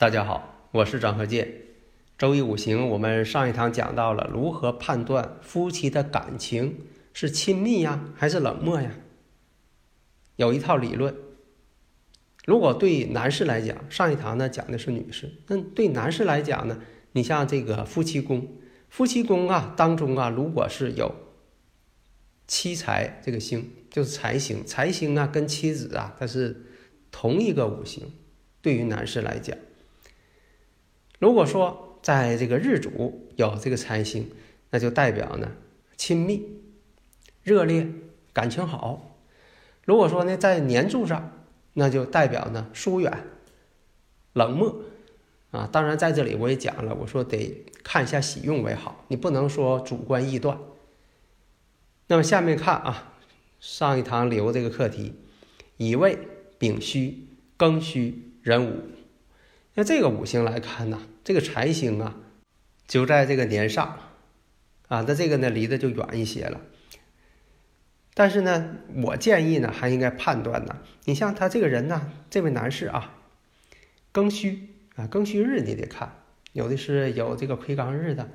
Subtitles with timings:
[0.00, 1.52] 大家好，我是张和建。
[2.16, 8.92] 周易五行，我们上一堂讲到了如何判断夫妻的感情是亲密呀，还是冷漠呀？
[10.36, 11.12] 有一套理论。
[12.46, 18.56] 如果对男士来讲，上一堂呢讲的是女士，那对男士来讲呢，你像这个夫妻宫，
[18.88, 21.12] 夫妻宫啊当中啊，如果是有
[22.46, 26.66] 妻财这个星，就是财星，财星啊跟妻子啊，它是
[27.10, 28.12] 同一个五行，
[28.62, 29.58] 对于男士来讲。
[31.18, 34.30] 如果说在这个日主有这个财星，
[34.70, 35.50] 那就代表呢
[35.96, 36.46] 亲密、
[37.42, 37.88] 热烈、
[38.32, 39.16] 感情好；
[39.84, 41.32] 如果说呢在年柱上，
[41.74, 43.12] 那就代表呢疏远、
[44.32, 44.82] 冷漠
[45.50, 45.68] 啊。
[45.72, 50.56] 当然在这里我也讲了，我说得看一下喜用为好，你不能说主观臆断。
[52.06, 53.14] 那么下面看啊，
[53.58, 55.14] 上一堂留这个课题：
[55.78, 56.16] 乙未、
[56.58, 58.82] 丙戌、庚戌、壬午。
[59.78, 62.16] 那这个五行来看呢，这个财星啊，
[62.88, 63.96] 就在这个年上，
[64.88, 66.60] 啊，那这个呢离得就远一些了。
[68.12, 73.14] 但是呢，我建议呢，还应该判断呢，你像他这个人呢，这位男士啊，
[74.12, 76.12] 庚戌啊，庚戌日你得看，
[76.52, 78.28] 有的是有这个魁罡日的，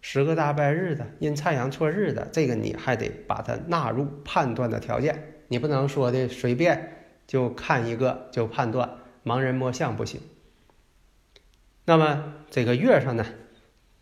[0.00, 10.20] 十个大败日的，阴差阳错日的，这个你还得把它纳入判断的条件，你不能说的随便就看一个就判断，盲人摸象不行。
[11.92, 13.26] 那么这个月上呢，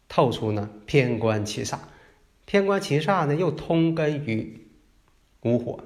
[0.09, 1.77] 透出呢偏官七煞，
[2.45, 4.69] 偏官七煞呢又通根于
[5.41, 5.83] 午火。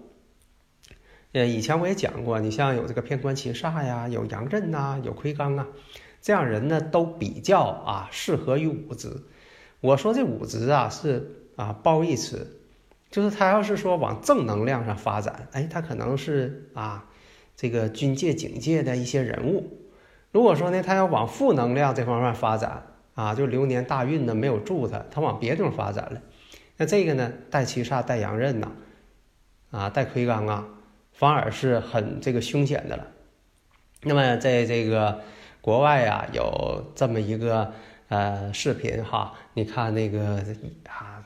[1.32, 5.68] 呃，以前我也讲过，你像有这个偏官七煞呀，有阳刃呐，有魁罡啊，
[6.20, 9.22] 这样人呢都比较啊适合于武职。
[9.80, 12.60] 我说这武职啊是啊褒义词，
[13.10, 17.08] 就是他要是说往正能量上发展，哎，他可能是啊
[17.56, 19.80] 这个军界警界的一些人物。
[20.34, 22.82] 如果说呢，他要往负能量这方面发展
[23.14, 26.20] 啊，就流年大运呢没有助他，他往别地方发展了，
[26.76, 28.72] 那这个呢带七煞带阳刃呐，
[29.70, 30.66] 啊带魁罡啊，
[31.12, 33.06] 反而是很这个凶险的了。
[34.02, 35.20] 那么在这个
[35.60, 37.72] 国外啊，有这么一个
[38.08, 40.44] 呃视频哈，你看那个
[40.88, 41.22] 啊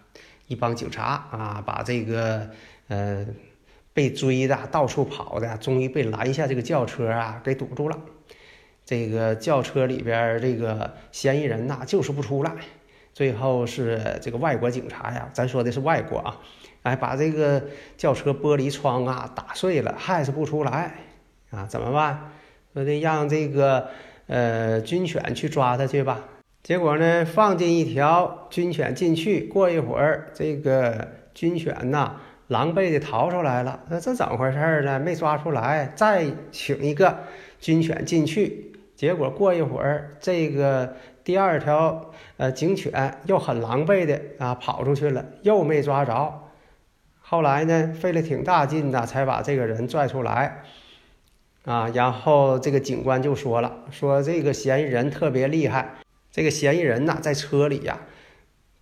[0.49, 2.51] 一帮警察啊，把这个
[2.89, 3.25] 呃
[3.95, 7.99] 被追的到处跑的，终于被拦下这个轿车啊给堵住了。
[8.89, 12.53] 这个轿车里边这个嫌疑人呐，就是不出来。
[13.13, 16.41] 最后是这个外国警察呀，咱说的是外国啊，
[16.85, 17.63] 哎，把这个
[17.99, 20.95] 轿车玻璃窗啊打碎了，还是不出来
[21.51, 21.67] 啊？
[21.69, 22.31] 怎么办？
[22.73, 23.89] 说得让这个
[24.27, 26.25] 呃军犬去抓他去吧。
[26.63, 32.15] 结果呢，放进一条军犬进去，过一会儿，这个军犬呐，
[32.47, 33.81] 狼狈的逃出来了。
[33.91, 34.99] 那这怎么回事呢？
[34.99, 37.19] 没抓出来，再请一个
[37.61, 38.68] 军犬进去。
[38.99, 46.43] 结果过一会儿，这个第二条呃警犬又很狼狈的啊跑出去了，又没抓着。
[47.21, 50.65] 后来呢，费了挺大劲的才把这个人拽出来，
[51.65, 55.95] 啊，然后这个警官就说了，说这个嫌疑人特别厉害，
[56.33, 58.01] 这个嫌疑人呐在车里呀，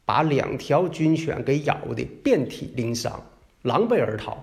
[0.07, 3.23] 把两条军犬给咬的遍体鳞伤，
[3.61, 4.43] 狼狈而逃。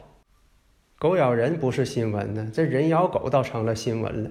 [0.99, 4.29] 狗咬人不是新闻呢，这人咬狗倒成了新闻了。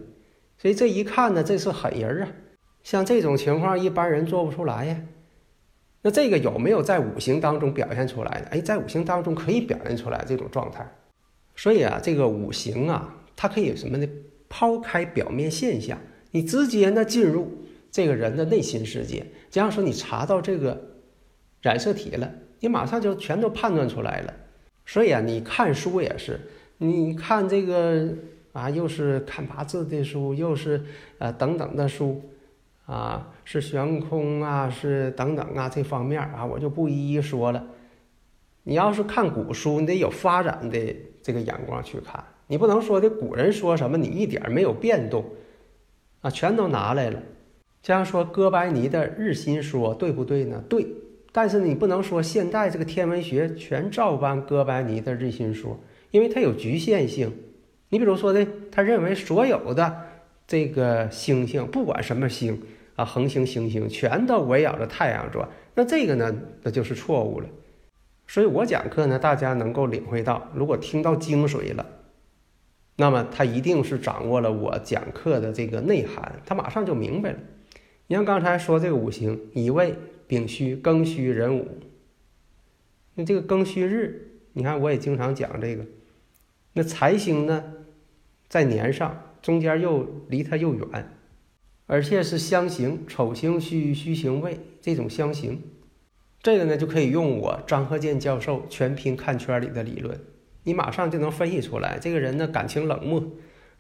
[0.62, 2.28] 所以这一看呢，这是狠人啊！
[2.84, 4.97] 像这种情况，一般人做不出来呀。
[6.03, 8.47] 那这个有没有在五行当中表现出来的？
[8.50, 10.88] 哎，在五行当中可以表现出来这种状态。
[11.56, 14.06] 所以啊，这个五行啊，它可以什么呢？
[14.49, 15.99] 抛开表面现象，
[16.31, 17.50] 你直接呢进入
[17.91, 19.26] 这个人的内心世界。
[19.50, 20.81] 这样说，你查到这个
[21.61, 24.32] 染色体了，你马上就全都判断出来了。
[24.87, 26.38] 所以啊，你看书也是，
[26.79, 28.14] 你看这个。
[28.52, 30.84] 啊，又是看八字的书，又是
[31.19, 32.20] 呃等等的书，
[32.84, 37.64] 啊，是悬空啊，是等等啊，这方面啊，我就不一一说了。
[38.64, 40.78] 你要是看古书，你得有发展的
[41.22, 45.25] 这个眼光去看，你不能说的古人说什么你一点没有变动，
[46.20, 47.22] 啊，全都拿来了。
[47.82, 50.62] 这样说哥白尼的日心说对不对呢？
[50.69, 50.87] 对，
[51.32, 57.32] 但是你不能说现代这个天文学全照搬哥白尼的日心说，因为它有局限性。
[57.93, 59.94] 你比如说呢，他认为所有的
[60.47, 62.59] 这个星星，不管什么星
[62.97, 65.47] 啊，恒星、行星，全都围绕着太阳转。
[65.75, 67.47] 那这个呢，那就是错误了。
[68.27, 71.85] 所以我讲课呢，大家能够领会到，如果听到精髓了，
[72.97, 77.38] 那么他一定是掌握了我讲课的这个内涵，他马上就明白了。
[78.06, 79.95] 你像刚才说这个五行，乙未、
[80.27, 81.69] 丙戌、庚戌、壬午，
[83.17, 85.85] 那这个庚戌日，你看我也经常讲这个，
[86.73, 87.62] 那财星呢？
[88.52, 90.87] 在年上，中间又离它又远，
[91.87, 95.62] 而且是相刑，丑刑戌，戌刑未这种相刑，
[96.43, 100.20] 这个呢就可以用我张鹤健教授全凭看圈里的理论，
[100.64, 103.25] 你马上就能分析出来，这个人呢感情冷漠，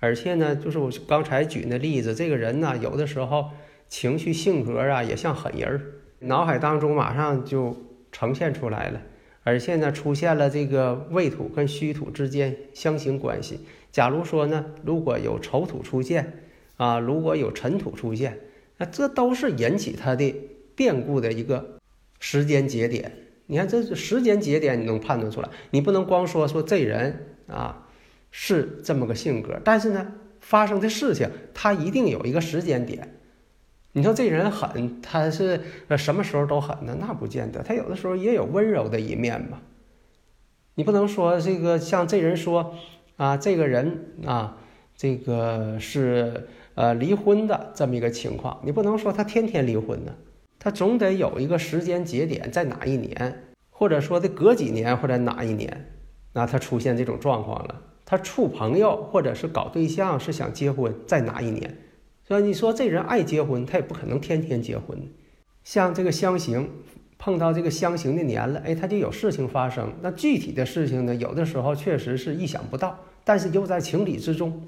[0.00, 3.50] 而且呢就是我刚才举那例子，这个人呢有的时候
[3.90, 5.80] 情绪性格啊也像狠人儿，
[6.20, 7.76] 脑海当中马上就
[8.10, 9.02] 呈现出来了，
[9.42, 13.60] 而且呢出现了这个未土跟戌土之间相刑关系。
[13.92, 16.44] 假如说呢，如果有丑土出现，
[16.78, 18.38] 啊，如果有尘土出现，
[18.78, 20.34] 那这都是引起他的
[20.74, 21.78] 变故的一个
[22.18, 23.12] 时间节点。
[23.46, 25.50] 你看，这是时间节点，你能判断出来。
[25.72, 27.86] 你不能光说说这人啊
[28.30, 33.16] 是这么个性格，但是呢，发生的事情他一定有一个时间点。
[33.92, 35.60] 你说这人狠，他是
[35.98, 36.96] 什么时候都狠呢？
[36.98, 39.60] 那不见得，他有的时候也有温柔的一面嘛。
[40.76, 42.74] 你不能说这个像这人说。
[43.22, 44.56] 啊，这个人啊，
[44.96, 50.12] 这个是呃离婚的这么一个情况，你不能说他天天离婚呢，
[50.58, 55.92] 他总得有一个时间节点，在哪一年，或者说的隔几年或者哪一年，
[56.32, 61.78] 那他出现这种状况了，他处朋友或者是搞对象是想结婚，在哪一年？
[62.26, 64.98] 所以你说这人爱结婚，他也不可能天天结婚。
[65.62, 66.68] 像这个相刑。
[67.24, 69.92] 碰到这个相刑的年了，哎，他就有事情发生。
[70.00, 74.62] 那具体的事情呢，有的时候确实是意想不到，但是又在情理之中。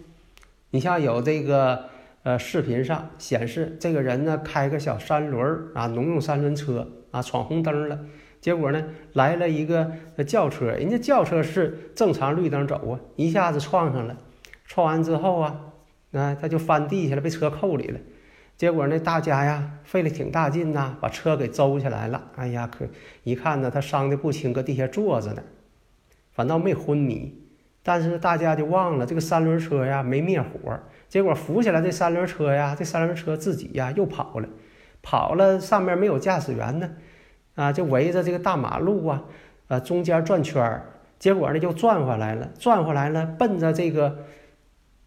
[0.71, 1.85] 你像有这个
[2.25, 7.99] 呃视频上显示，这个人呢开个小三轮儿啊，农用三轮车啊，闯红灯了，
[8.41, 9.93] 结果呢来了一个
[10.27, 14.17] 轿车，人家轿车是正常绿灯走啊，一下子撞上了，
[14.67, 15.61] 撞完之后啊，
[16.11, 18.01] 那他就翻地下了，被车扣里了。
[18.57, 22.31] 结果呢，大家呀费了挺大劲呐，把车给周起来了。
[22.35, 22.85] 哎呀，可
[23.23, 25.43] 一看呢，他伤的不轻，搁地下坐着呢，
[26.33, 27.44] 反倒没昏迷。
[27.85, 34.49] 但是大家就忘了这个三轮车呀没灭火，结果扶起来这三轮车呀，这三轮车自己呀又跑了，
[35.03, 36.91] 跑了上面没有驾驶员呢，
[37.55, 39.23] 啊，就围着这个大马路啊，
[39.69, 40.87] 呃中间转圈儿，
[41.19, 44.17] 结果呢又转回来了，转回来了，奔着这个。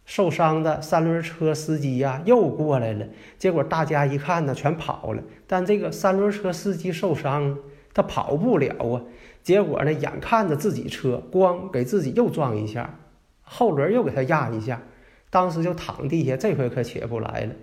[0.09, 3.06] 受伤的三轮车司机呀，又过来了。
[3.38, 5.21] 结果大家一看呢，全跑了。
[5.45, 7.57] 但这个三轮车司机受伤，
[7.97, 9.01] 他跑不了啊。
[9.41, 12.99] 结果呢，眼看着自己车咣给自己又撞一下，
[13.41, 14.83] 后轮又给他压一下，
[15.31, 16.38] 当时就躺地下。
[16.38, 17.53] 这回可起不来了。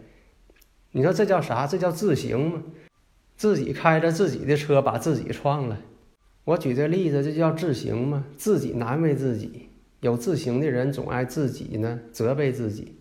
[0.90, 1.66] 你说这叫啥？
[1.66, 2.62] 这叫自行吗？
[3.36, 5.78] 自己开着自己的车把自己撞了。
[6.44, 8.24] 我举这例子，这叫自行吗？
[8.36, 9.68] 自己难为自己。
[10.00, 12.96] 有自行的人总爱自己呢，责备自己。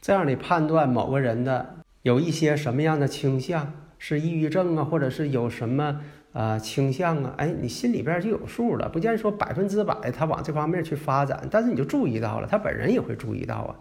[0.00, 6.00] 这样你判断某个人的有一些什么样的倾向，是抑郁症啊，或者是有什么
[6.36, 7.34] 啊倾向啊？
[7.38, 8.88] 哎，你心里边就有数了。
[8.90, 13.76] 不见说百分之百他往这方面去发展，但是你就注意到了，他本人也会注意到啊，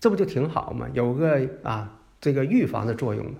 [0.00, 0.88] 这不就挺好吗？
[0.94, 3.32] 有个啊这个预防的作用吗？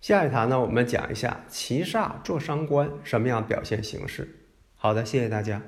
[0.00, 4.28] 下一堂呢，我们讲一下七煞做伤官什么样表现形式。
[4.76, 5.60] 好的，谢谢大家。